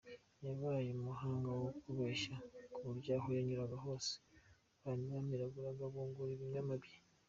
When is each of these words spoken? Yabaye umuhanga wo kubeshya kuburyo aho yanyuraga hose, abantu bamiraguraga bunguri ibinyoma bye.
Yabaye 0.45 0.87
umuhanga 0.99 1.49
wo 1.61 1.69
kubeshya 1.81 2.35
kuburyo 2.73 3.09
aho 3.17 3.27
yanyuraga 3.37 3.77
hose, 3.85 4.11
abantu 4.79 5.05
bamiraguraga 5.15 5.83
bunguri 5.93 6.31
ibinyoma 6.35 6.73
bye. 6.81 6.95